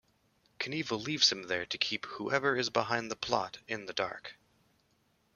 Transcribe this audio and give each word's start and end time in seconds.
Knievel 0.59 0.99
leaves 1.03 1.31
him 1.31 1.43
there 1.43 1.63
to 1.67 1.77
keep 1.77 2.07
whoever 2.07 2.57
is 2.57 2.71
behind 2.71 3.11
the 3.11 3.15
plot 3.15 3.59
in 3.67 3.85
the 3.85 3.93
dark. 3.93 4.33